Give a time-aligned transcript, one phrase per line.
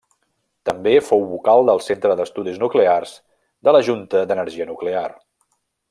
[0.69, 3.13] També fou vocal del Centre d'Estudis Nuclears
[3.69, 5.09] de la Junta d'Energia Nuclear.